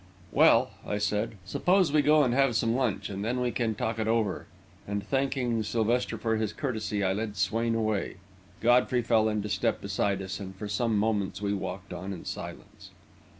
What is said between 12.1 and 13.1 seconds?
in silence.